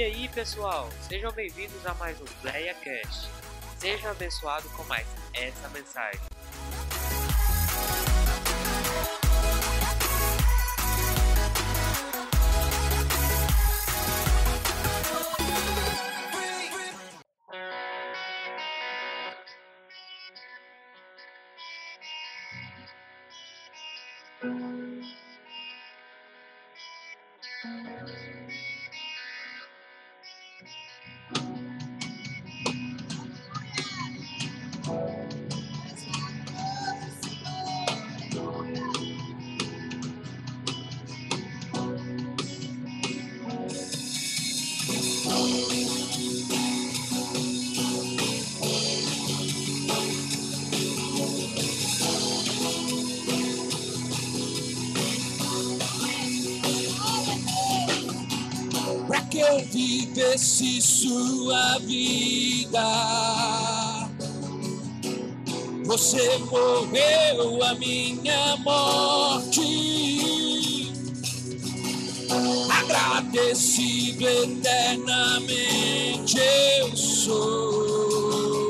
[0.00, 3.28] E aí, pessoal, sejam bem-vindos a mais um PlayaCast.
[3.76, 6.29] Seja abençoado com mais essa mensagem.
[60.20, 62.84] Vivesse sua vida?
[65.86, 69.60] Você morreu a minha morte.
[72.70, 76.36] Agradecido eternamente
[76.78, 78.68] eu sou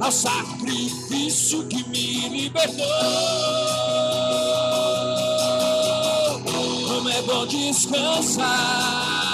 [0.00, 2.84] ao sacrifício que me libertou.
[6.88, 9.25] Como é bom descansar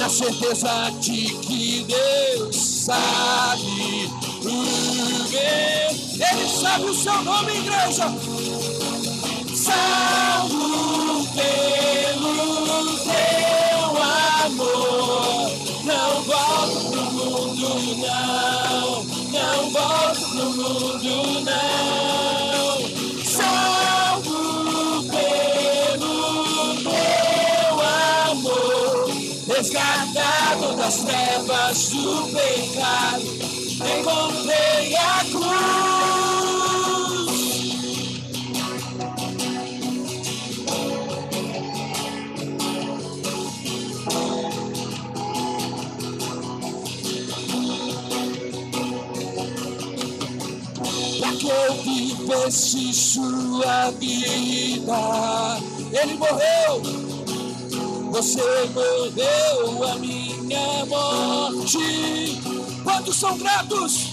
[0.00, 4.48] na certeza de que Deus sabe o
[5.28, 5.90] meu.
[6.32, 8.04] Ele sabe o seu nome, igreja.
[9.54, 14.02] Salvo pelo teu
[14.46, 15.50] amor.
[15.84, 19.04] Não volto pro mundo, não.
[19.04, 22.09] Não volto pro mundo, não.
[29.60, 33.26] Resgatado das trevas do pecado.
[33.76, 35.50] Encontrei a cruz.
[51.18, 55.60] Pra que eu vivesse sua vida.
[55.92, 56.80] Ele morreu,
[58.10, 58.42] você
[58.74, 62.38] morreu a minha morte.
[62.82, 64.08] Quantos são gratos?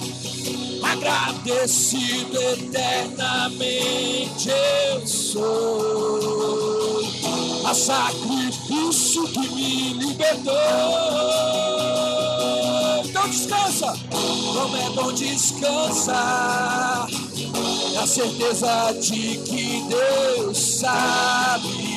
[0.84, 7.02] Agradecido eternamente eu sou.
[7.66, 10.54] A sacrifício que me libertou.
[13.04, 17.08] Então descansa, como é bom descansar.
[17.94, 21.97] Na certeza de que Deus sabe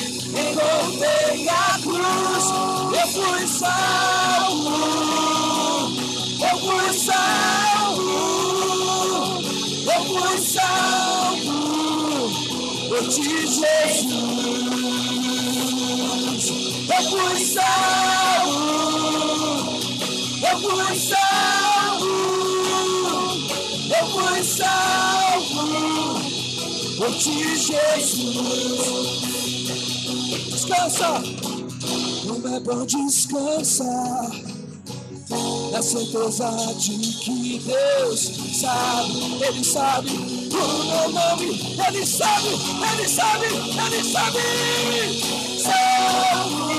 [0.33, 2.45] Encontrei a cruz,
[2.93, 4.71] eu fui salvo.
[6.41, 8.11] Eu fui salvo,
[9.85, 11.55] eu fui salvo
[12.89, 13.61] por ti, Jesus.
[16.89, 18.59] Eu fui salvo,
[20.41, 22.11] eu fui salvo,
[23.99, 25.63] eu fui salvo
[26.97, 29.40] por ti, Jesus.
[30.71, 31.21] Descansa,
[32.25, 34.31] como é bom descansar.
[35.69, 43.47] Na certeza de que Deus sabe, Ele sabe o meu nome, Ele sabe, Ele sabe,
[43.47, 44.39] Ele sabe.
[45.61, 46.71] Salvo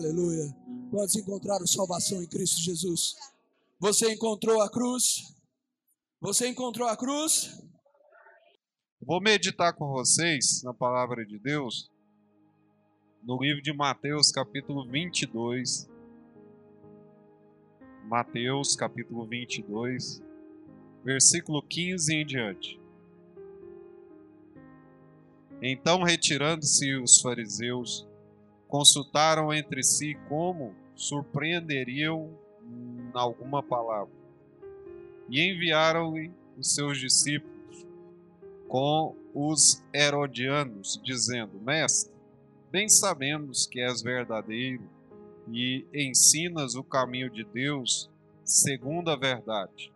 [0.00, 0.56] Aleluia.
[0.90, 3.16] Quantos encontraram salvação em Cristo Jesus?
[3.78, 5.36] Você encontrou a cruz?
[6.22, 7.62] Você encontrou a cruz?
[8.98, 11.90] Vou meditar com vocês na palavra de Deus
[13.22, 15.86] no livro de Mateus, capítulo 22.
[18.06, 20.22] Mateus, capítulo 22,
[21.04, 22.80] versículo 15 em diante.
[25.60, 28.08] Então, retirando-se os fariseus,
[28.70, 32.30] consultaram entre si como surpreenderiam
[33.12, 34.14] alguma palavra.
[35.28, 37.86] E enviaram-lhe os seus discípulos
[38.68, 42.14] com os herodianos, dizendo: Mestre,
[42.70, 44.88] bem sabemos que és verdadeiro
[45.52, 48.08] e ensinas o caminho de Deus
[48.44, 49.92] segundo a verdade.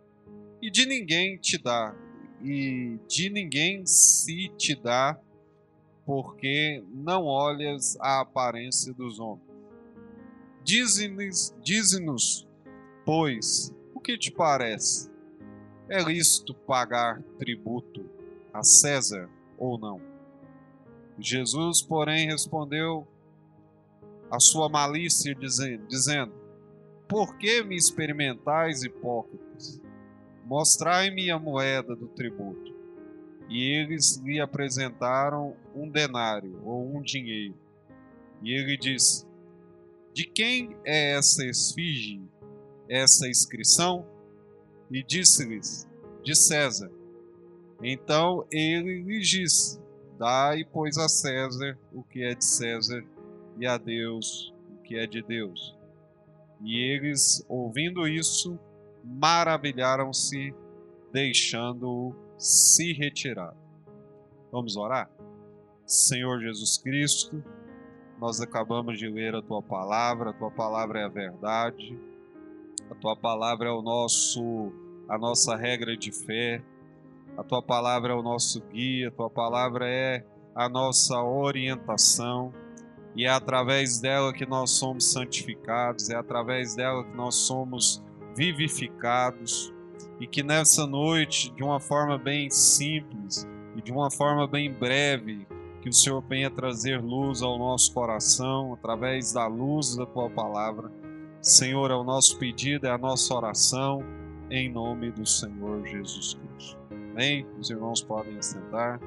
[0.60, 1.94] E de ninguém te dá,
[2.42, 5.18] e de ninguém se te dá,
[6.04, 9.48] porque não olhas a aparência dos homens.
[10.62, 12.46] Dize-nos, dize-nos,
[13.04, 15.10] pois, o que te parece?
[15.88, 18.08] É lícito pagar tributo
[18.52, 19.28] a César
[19.58, 20.00] ou não?
[21.18, 23.06] Jesus, porém, respondeu
[24.30, 26.32] a sua malícia, dizendo
[27.06, 29.80] Por que me experimentais, hipócritas?
[30.44, 32.73] Mostrai-me a moeda do tributo.
[33.48, 37.54] E eles lhe apresentaram um denário ou um dinheiro.
[38.42, 39.26] E ele disse:
[40.12, 42.22] De quem é essa esfinge,
[42.88, 44.06] essa inscrição?
[44.90, 45.88] E disse-lhes:
[46.22, 46.90] De César.
[47.82, 49.80] Então ele lhes disse:
[50.18, 53.04] Dai, pois, a César o que é de César
[53.58, 55.76] e a Deus o que é de Deus.
[56.62, 58.58] E eles, ouvindo isso,
[59.04, 60.54] maravilharam-se,
[61.12, 63.54] deixando-o se retirar.
[64.52, 65.10] Vamos orar?
[65.86, 67.42] Senhor Jesus Cristo,
[68.20, 71.98] nós acabamos de ler a tua palavra, a tua palavra é a verdade,
[72.90, 74.70] a tua palavra é o nosso
[75.08, 76.62] a nossa regra de fé,
[77.36, 80.24] a tua palavra é o nosso guia, a tua palavra é
[80.54, 82.52] a nossa orientação.
[83.16, 88.02] E é através dela que nós somos santificados, é através dela que nós somos
[88.34, 89.73] vivificados.
[90.20, 93.46] E que nessa noite, de uma forma bem simples
[93.76, 95.46] e de uma forma bem breve,
[95.82, 100.90] que o Senhor venha trazer luz ao nosso coração através da luz da tua palavra.
[101.42, 104.02] Senhor, é o nosso pedido, é a nossa oração,
[104.50, 106.78] em nome do Senhor Jesus Cristo.
[106.90, 107.46] Amém?
[107.58, 108.98] Os irmãos podem sentar.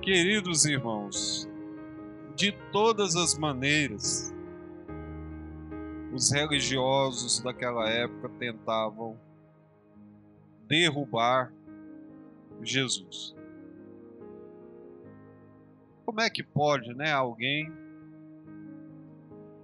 [0.00, 1.48] Queridos irmãos,
[2.34, 4.33] de todas as maneiras,
[6.14, 9.18] os religiosos daquela época tentavam
[10.68, 11.52] derrubar
[12.62, 13.34] Jesus.
[16.06, 17.72] Como é que pode, né, alguém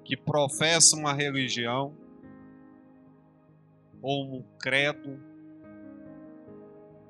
[0.05, 1.94] que professa uma religião
[4.03, 5.20] ou um credo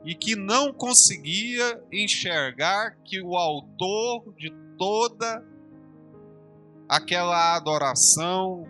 [0.04, 5.42] e que não conseguia enxergar que o autor de toda
[6.86, 8.66] aquela adoração,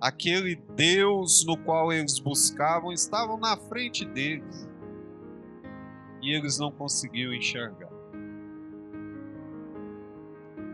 [0.00, 4.68] aquele Deus no qual eles buscavam, estavam na frente deles
[6.22, 7.90] e eles não conseguiam enxergar.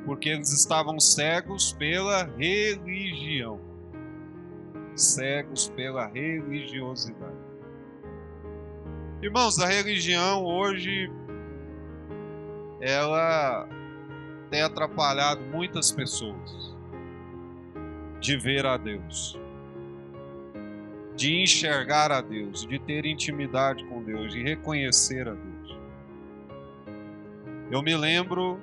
[0.05, 3.73] Porque eles estavam cegos pela religião
[4.97, 7.37] cegos pela religiosidade.
[9.23, 11.11] Irmãos, a religião hoje
[12.81, 13.69] ela
[14.51, 16.77] tem atrapalhado muitas pessoas
[18.23, 19.37] de ver a Deus,
[21.17, 25.79] de enxergar a Deus, de ter intimidade com Deus, de reconhecer a Deus.
[27.69, 28.61] Eu me lembro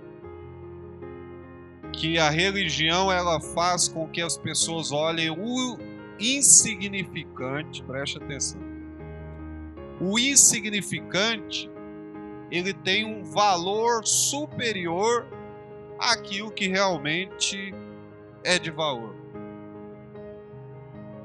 [1.92, 5.78] que a religião ela faz com que as pessoas olhem o
[6.18, 8.62] insignificante, preste atenção.
[10.00, 11.70] O insignificante,
[12.50, 15.28] ele tem um valor superior
[16.00, 17.74] àquilo que realmente
[18.42, 19.19] é de valor.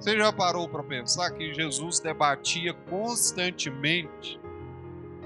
[0.05, 4.39] Você já parou para pensar que Jesus debatia constantemente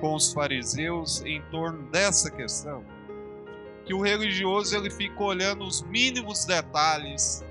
[0.01, 2.85] com os fariseus em torno dessa questão?
[3.85, 7.45] Que o religioso ele fica olhando os mínimos detalhes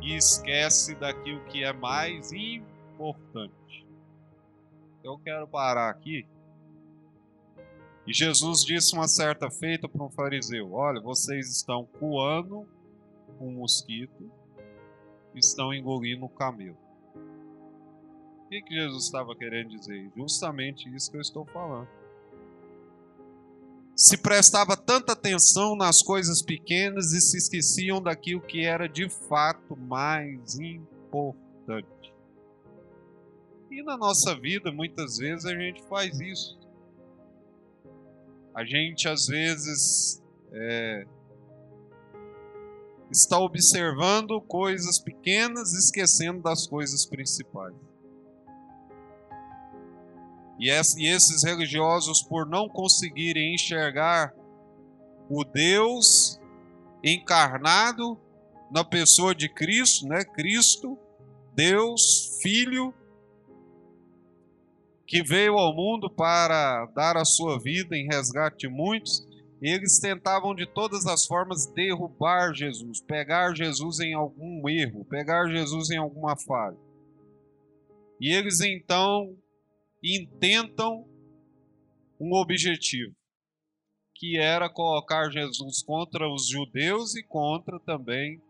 [0.00, 3.86] e esquece daquilo que é mais importante.
[5.04, 6.26] Eu quero parar aqui.
[8.06, 12.66] E Jesus disse uma certa feita para um fariseu: Olha, vocês estão coando
[13.38, 14.32] um mosquito,
[15.38, 16.76] estão engolindo o camelo.
[18.44, 20.10] O que, que Jesus estava querendo dizer?
[20.16, 21.88] Justamente isso que eu estou falando
[23.98, 29.76] se prestava tanta atenção nas coisas pequenas e se esqueciam daquilo que era de fato
[29.76, 32.14] mais importante.
[33.68, 36.56] E na nossa vida, muitas vezes, a gente faz isso.
[38.54, 41.04] A gente, às vezes, é,
[43.10, 47.74] está observando coisas pequenas, esquecendo das coisas principais.
[50.58, 54.34] E esses religiosos, por não conseguirem enxergar
[55.30, 56.40] o Deus
[57.02, 58.18] encarnado
[58.70, 60.24] na pessoa de Cristo, né?
[60.24, 60.98] Cristo,
[61.54, 62.92] Deus, Filho,
[65.06, 69.26] que veio ao mundo para dar a sua vida em resgate de muitos,
[69.60, 75.90] eles tentavam de todas as formas derrubar Jesus, pegar Jesus em algum erro, pegar Jesus
[75.90, 76.76] em alguma falha.
[78.20, 79.36] E eles então
[80.02, 81.06] intentam
[82.20, 83.14] um objetivo,
[84.14, 88.40] que era colocar Jesus contra os judeus e contra também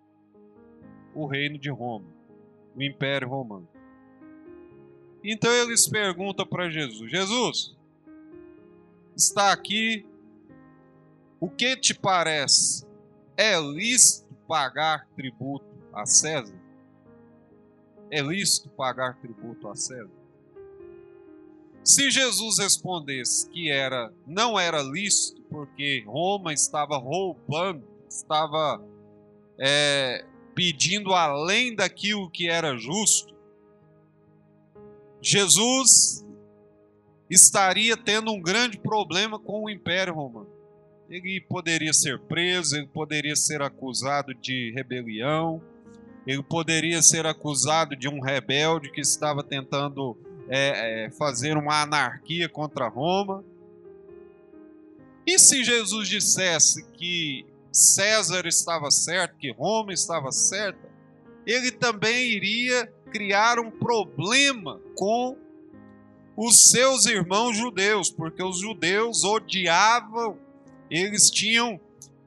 [1.14, 2.06] o reino de Roma,
[2.74, 3.68] o Império Romano.
[5.22, 7.76] Então eles perguntam para Jesus: Jesus,
[9.16, 10.06] está aqui,
[11.40, 12.86] o que te parece?
[13.36, 16.58] É lícito pagar tributo a César?
[18.10, 20.10] É lícito pagar tributo a César?
[21.84, 28.82] Se Jesus respondesse que era não era lícito porque Roma estava roubando, estava
[29.58, 33.34] é, pedindo além daquilo que era justo,
[35.20, 36.24] Jesus
[37.30, 40.57] estaria tendo um grande problema com o Império Romano.
[41.08, 45.62] Ele poderia ser preso, ele poderia ser acusado de rebelião,
[46.26, 50.16] ele poderia ser acusado de um rebelde que estava tentando
[50.48, 53.42] é, é, fazer uma anarquia contra Roma.
[55.26, 60.88] E se Jesus dissesse que César estava certo, que Roma estava certa,
[61.46, 65.36] ele também iria criar um problema com
[66.36, 70.38] os seus irmãos judeus, porque os judeus odiavam,
[70.90, 71.80] eles tinham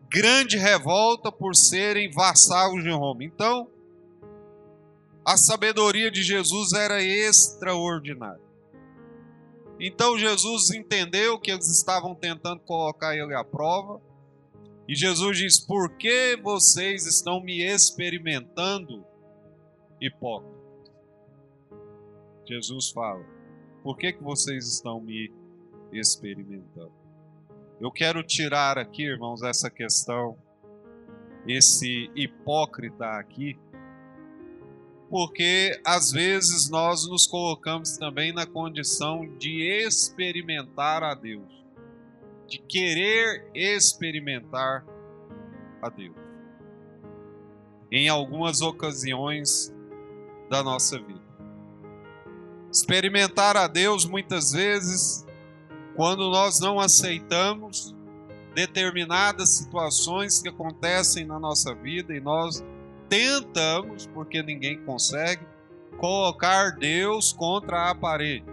[0.09, 3.23] grande revolta por serem vassalos de Roma.
[3.23, 3.67] Então,
[5.23, 8.51] a sabedoria de Jesus era extraordinária.
[9.79, 13.99] Então Jesus entendeu que eles estavam tentando colocar ele à prova.
[14.87, 19.03] E Jesus diz: Por que vocês estão me experimentando,
[19.99, 20.61] hipócritas?
[22.45, 23.25] Jesus fala:
[23.81, 25.31] Por que, que vocês estão me
[25.91, 27.00] experimentando?
[27.81, 30.37] Eu quero tirar aqui, irmãos, essa questão,
[31.47, 33.57] esse hipócrita aqui
[35.11, 41.51] porque às vezes nós nos colocamos também na condição de experimentar a Deus,
[42.47, 44.85] de querer experimentar
[45.81, 46.15] a Deus.
[47.91, 49.75] Em algumas ocasiões
[50.49, 51.19] da nossa vida.
[52.71, 55.25] Experimentar a Deus muitas vezes
[55.95, 57.95] quando nós não aceitamos
[58.53, 62.63] determinadas situações que acontecem na nossa vida e nós
[63.09, 65.45] tentamos, porque ninguém consegue,
[65.97, 68.45] colocar Deus contra a parede.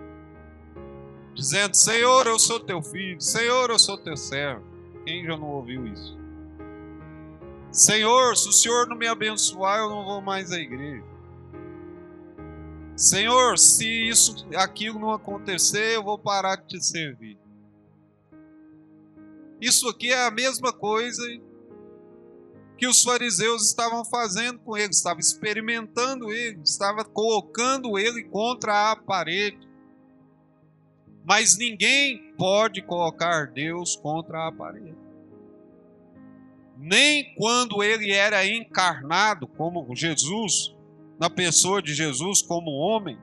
[1.34, 4.64] Dizendo: Senhor, eu sou teu filho, Senhor, eu sou teu servo.
[5.04, 6.18] Quem já não ouviu isso?
[7.70, 11.04] Senhor, se o Senhor não me abençoar, eu não vou mais à igreja.
[12.98, 17.38] Senhor, se isso, aquilo não acontecer, eu vou parar de te servir.
[19.60, 21.22] Isso aqui é a mesma coisa
[22.76, 28.96] que os fariseus estavam fazendo com ele, estavam experimentando ele, estavam colocando ele contra a
[28.96, 29.68] parede.
[31.24, 34.98] Mas ninguém pode colocar Deus contra a parede.
[36.76, 40.76] Nem quando ele era encarnado como Jesus,
[41.18, 43.18] na pessoa de Jesus como homem,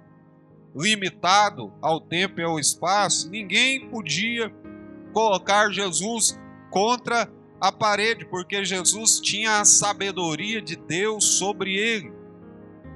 [0.75, 4.53] limitado ao tempo e ao espaço, ninguém podia
[5.13, 6.37] colocar Jesus
[6.69, 12.11] contra a parede, porque Jesus tinha a sabedoria de Deus sobre ele.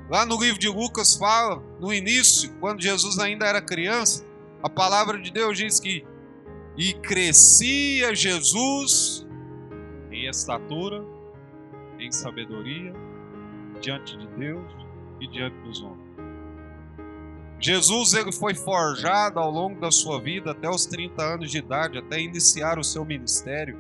[0.09, 4.25] Lá no livro de Lucas fala, no início, quando Jesus ainda era criança,
[4.61, 6.05] a palavra de Deus diz que
[6.77, 9.27] e crescia Jesus
[10.11, 11.03] em estatura,
[11.99, 12.93] em sabedoria,
[13.81, 14.78] diante de Deus
[15.19, 16.09] e diante dos homens.
[17.59, 21.97] Jesus ele foi forjado ao longo da sua vida até os 30 anos de idade,
[21.97, 23.77] até iniciar o seu ministério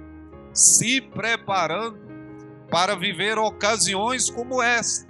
[0.53, 1.97] se preparando
[2.69, 5.09] para viver ocasiões como esta.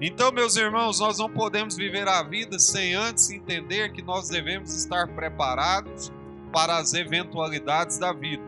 [0.00, 4.74] Então, meus irmãos, nós não podemos viver a vida sem antes entender que nós devemos
[4.74, 6.12] estar preparados
[6.52, 8.42] para as eventualidades da vida.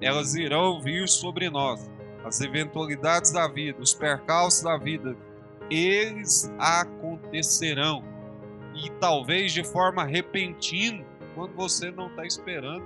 [0.00, 1.90] Elas irão vir sobre nós.
[2.24, 5.16] As eventualidades da vida, os percalços da vida,
[5.70, 8.04] eles acontecerão.
[8.74, 12.84] e talvez de forma repentina, quando você não está esperando.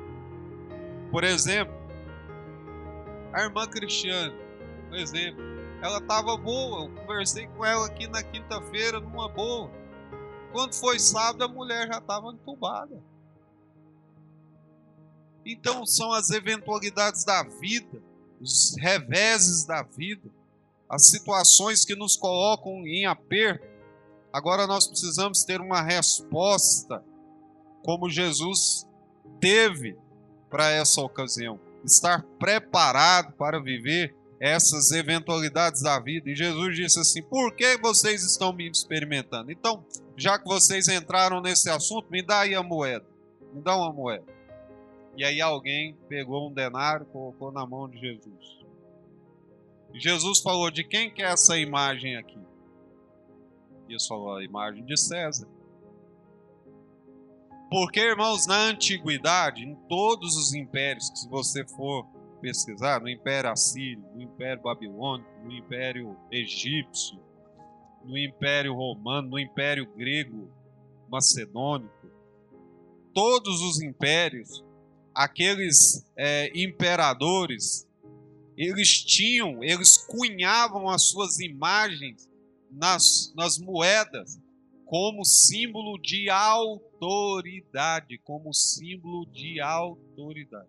[1.12, 1.72] Por exemplo,
[3.32, 4.34] a irmã Cristiane,
[4.88, 5.40] por exemplo,
[5.80, 9.70] ela estava boa, eu conversei com ela aqui na quinta-feira, numa boa.
[10.52, 13.00] Quando foi sábado, a mulher já estava entubada.
[15.44, 18.02] Então são as eventualidades da vida,
[18.40, 20.30] os reveses da vida,
[20.88, 23.66] as situações que nos colocam em aperto.
[24.32, 27.02] Agora nós precisamos ter uma resposta,
[27.82, 28.86] como Jesus
[29.40, 29.96] teve
[30.50, 31.58] para essa ocasião.
[31.84, 36.30] Estar preparado para viver essas eventualidades da vida.
[36.30, 39.50] E Jesus disse assim: Por que vocês estão me experimentando?
[39.50, 39.84] Então,
[40.16, 43.06] já que vocês entraram nesse assunto, me dá aí a moeda.
[43.52, 44.35] Me dá uma moeda.
[45.16, 48.66] E aí alguém pegou um denário e colocou na mão de Jesus.
[49.94, 52.38] Jesus falou: De quem que é essa imagem aqui?
[53.88, 55.48] E eles falou: A imagem de César.
[57.70, 62.06] Porque, irmãos, na antiguidade, em todos os impérios, que se você for
[62.40, 67.18] pesquisar, no Império Assírio, no Império Babilônico, no Império Egípcio,
[68.04, 70.48] no Império Romano, no Império Grego,
[71.08, 71.92] Macedônico,
[73.12, 74.65] todos os impérios
[75.16, 77.88] aqueles é, imperadores,
[78.56, 82.28] eles tinham, eles cunhavam as suas imagens
[82.70, 84.38] nas, nas moedas
[84.84, 90.68] como símbolo de autoridade, como símbolo de autoridade.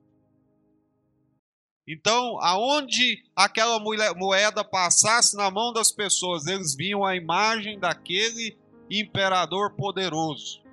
[1.88, 8.58] Então, aonde aquela moeda passasse na mão das pessoas, eles viam a imagem daquele
[8.90, 10.67] imperador poderoso.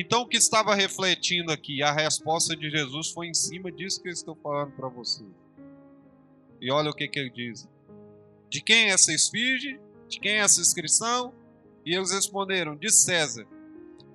[0.00, 1.82] Então, o que estava refletindo aqui?
[1.82, 5.22] A resposta de Jesus foi em cima disso que eu estou falando para você.
[6.58, 7.68] E olha o que, que ele diz:
[8.48, 9.78] De quem é essa esfinge?
[10.08, 11.34] De quem é essa inscrição?
[11.84, 13.46] E eles responderam: De César.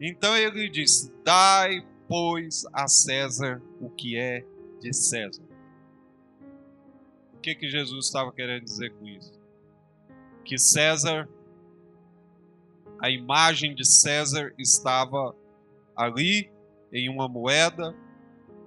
[0.01, 4.43] Então ele disse: Dai, pois, a César o que é
[4.81, 5.43] de César.
[7.35, 9.39] O que, que Jesus estava querendo dizer com isso?
[10.43, 11.29] Que César,
[12.99, 15.35] a imagem de César estava
[15.95, 16.51] ali
[16.91, 17.95] em uma moeda,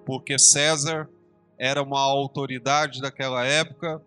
[0.04, 1.08] porque César
[1.58, 4.00] era uma autoridade daquela época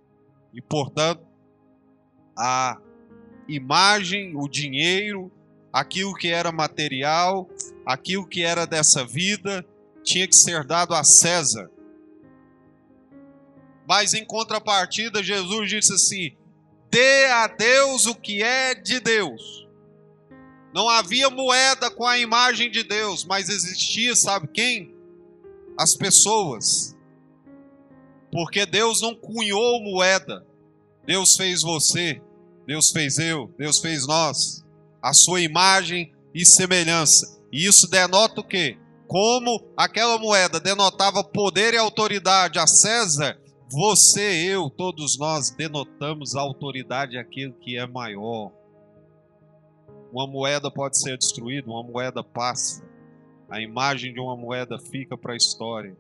[0.53, 1.25] e, portanto,
[2.37, 2.77] a
[3.47, 5.31] imagem, o dinheiro,
[5.71, 7.49] aquilo que era material,
[7.85, 9.65] aquilo que era dessa vida,
[10.03, 11.69] tinha que ser dado a César.
[13.87, 16.35] Mas em contrapartida, Jesus disse assim:
[16.89, 19.67] dê a Deus o que é de Deus.
[20.73, 24.95] Não havia moeda com a imagem de Deus, mas existia, sabe quem?
[25.77, 26.95] As pessoas.
[28.31, 30.45] Porque Deus não cunhou moeda.
[31.05, 32.21] Deus fez você,
[32.65, 34.63] Deus fez eu, Deus fez nós,
[35.01, 37.39] a sua imagem e semelhança.
[37.51, 38.77] E isso denota o quê?
[39.07, 43.37] Como aquela moeda denotava poder e autoridade a César,
[43.69, 48.51] você, eu, todos nós denotamos a autoridade àquele que é maior.
[50.11, 52.83] Uma moeda pode ser destruída, uma moeda passa.
[53.49, 55.95] A imagem de uma moeda fica para a história.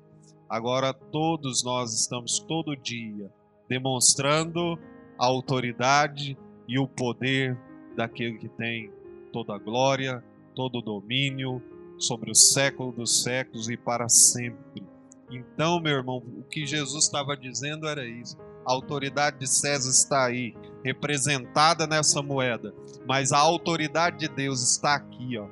[0.49, 3.31] Agora todos nós estamos todo dia
[3.69, 4.77] demonstrando
[5.17, 7.57] a autoridade e o poder
[7.95, 8.91] daquele que tem
[9.31, 11.61] toda a glória, todo o domínio
[11.97, 14.83] sobre o século dos séculos e para sempre.
[15.29, 18.37] Então, meu irmão, o que Jesus estava dizendo era isso.
[18.65, 22.73] A autoridade de César está aí, representada nessa moeda,
[23.07, 25.47] mas a autoridade de Deus está aqui, ó.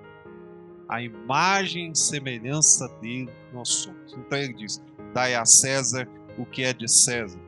[0.88, 4.14] A imagem e semelhança dele nós somos.
[4.14, 4.82] Então ele diz:
[5.14, 7.40] dai a César o que é de César,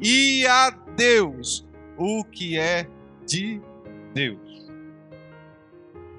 [0.00, 1.66] e a Deus
[1.96, 2.88] o que é
[3.26, 3.60] de
[4.12, 4.70] Deus.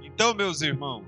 [0.02, 1.04] Então, meus irmãos,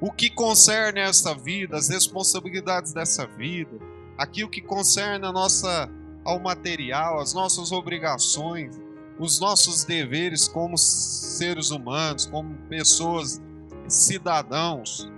[0.00, 3.78] o que concerne esta vida, as responsabilidades dessa vida,
[4.18, 5.88] aquilo que concerne a nossa
[6.26, 8.76] ao material, as nossas obrigações,
[9.18, 13.40] os nossos deveres como seres humanos, como pessoas,
[13.88, 15.08] cidadãos.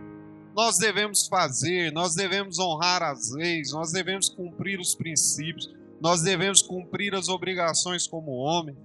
[0.54, 6.62] Nós devemos fazer, nós devemos honrar as leis, nós devemos cumprir os princípios, nós devemos
[6.62, 8.76] cumprir as obrigações como homem.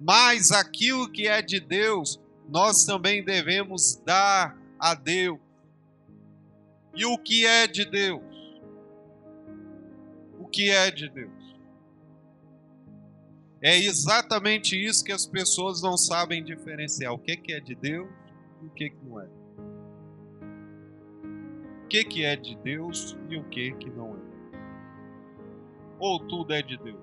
[0.00, 5.40] Mas aquilo que é de Deus, nós também devemos dar a Deus.
[6.94, 8.22] E o que é de Deus?
[10.38, 11.37] O que é de Deus?
[13.60, 18.08] É exatamente isso que as pessoas não sabem diferenciar: o que é de Deus
[18.62, 19.28] e o que não é.
[21.84, 24.28] O que é de Deus e o que não é.
[25.98, 27.00] Ou tudo é de Deus.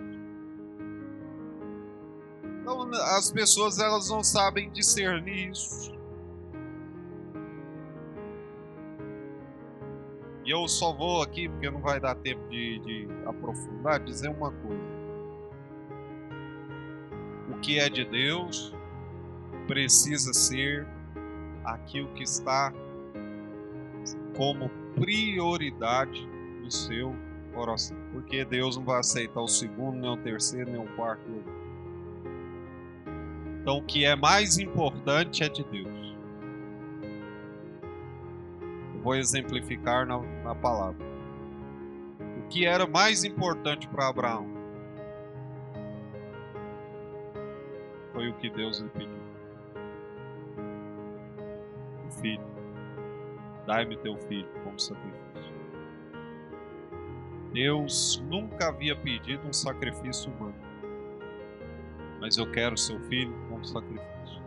[2.61, 5.93] Então, as pessoas elas não sabem discernir isso.
[10.45, 14.51] E eu só vou aqui, porque não vai dar tempo de, de aprofundar, dizer uma
[14.51, 14.94] coisa.
[17.65, 18.73] Que é de Deus
[19.65, 20.87] precisa ser
[21.63, 22.71] aquilo que está
[24.37, 26.27] como prioridade
[26.61, 27.15] no seu
[27.53, 27.97] coração.
[28.11, 31.23] Porque Deus não vai aceitar o segundo, nem o terceiro, nem o quarto.
[33.61, 36.05] Então, o que é mais importante é de Deus
[39.05, 41.05] vou exemplificar na, na palavra.
[42.39, 44.54] O que era mais importante para Abraão
[48.25, 49.21] foi o que Deus lhe pediu:
[52.07, 52.55] o filho.
[53.67, 55.55] Dai-me teu filho como sacrifício.
[57.51, 60.55] Deus nunca havia pedido um sacrifício humano,
[62.19, 64.43] mas eu quero seu filho como sacrifício.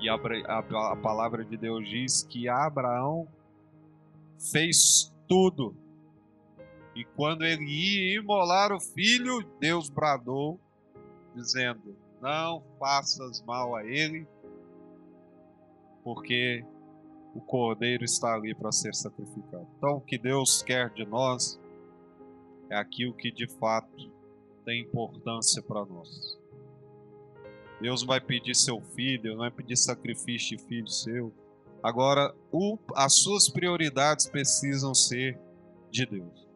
[0.00, 3.28] E a, a, a palavra de Deus diz que Abraão
[4.50, 5.76] fez tudo.
[6.94, 10.60] E quando ele ia imolar o filho, Deus bradou,
[11.34, 14.26] dizendo: Não faças mal a ele,
[16.04, 16.64] porque
[17.34, 19.66] o cordeiro está ali para ser sacrificado.
[19.76, 21.58] Então, o que Deus quer de nós
[22.70, 24.10] é aquilo que de fato
[24.64, 26.38] tem importância para nós.
[27.80, 31.32] Deus vai pedir seu filho, não vai pedir sacrifício de filho seu.
[31.82, 35.38] Agora, o, as suas prioridades precisam ser
[35.90, 36.48] de Deus.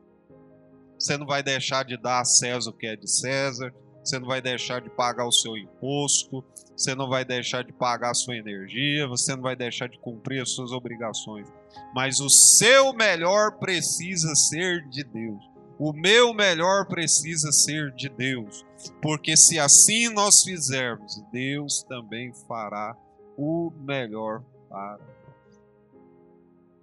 [0.97, 3.75] Você não vai deixar de dar a César o que é de César,
[4.07, 6.45] você não vai deixar de pagar o seu imposto,
[6.77, 10.40] você não vai deixar de pagar a sua energia, você não vai deixar de cumprir
[10.40, 11.53] as suas obrigações.
[11.92, 15.42] Mas o seu melhor precisa ser de Deus.
[15.77, 18.64] O meu melhor precisa ser de Deus,
[19.03, 22.97] porque se assim nós fizermos, Deus também fará
[23.37, 25.59] o melhor para nós.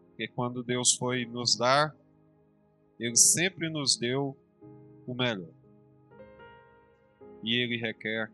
[0.09, 1.95] Porque quando Deus foi nos dar,
[2.99, 4.37] Ele sempre nos deu
[5.07, 5.62] o melhor.
[7.43, 8.31] E Ele requer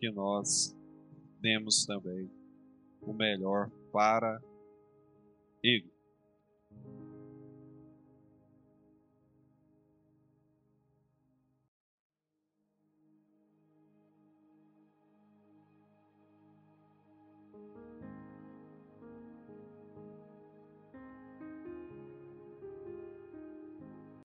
[0.00, 0.76] que nós
[1.40, 2.28] demos também
[3.00, 4.40] o melhor para
[5.62, 5.93] Ele.